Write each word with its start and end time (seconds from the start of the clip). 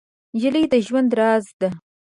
نجلۍ 0.33 0.65
د 0.73 0.75
ژوند 0.87 1.11
راز 1.19 1.45
ده. 1.59 1.69